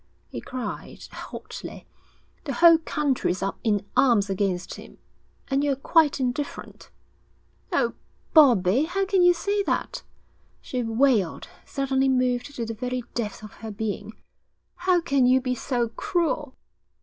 he 0.29 0.41
cried 0.41 0.97
hotly. 1.11 1.85
'The 2.45 2.53
whole 2.53 2.79
country 2.79 3.29
is 3.29 3.43
up 3.43 3.59
in 3.63 3.85
arms 3.95 4.31
against 4.31 4.73
him, 4.73 4.97
and 5.47 5.63
you 5.63 5.71
are 5.73 5.75
quite 5.75 6.19
indifferent.' 6.19 6.89
'Oh, 7.71 7.93
Bobbie, 8.33 8.85
how 8.85 9.05
can 9.05 9.21
you 9.21 9.35
say 9.35 9.61
that?' 9.61 10.01
she 10.59 10.81
wailed, 10.81 11.49
suddenly 11.67 12.09
moved 12.09 12.55
to 12.55 12.65
the 12.65 12.73
very 12.73 13.03
depths 13.13 13.43
of 13.43 13.53
her 13.61 13.69
being. 13.69 14.13
'How 14.77 15.01
can 15.01 15.27
you 15.27 15.39
be 15.39 15.53
so 15.53 15.89
cruel?' 15.89 16.55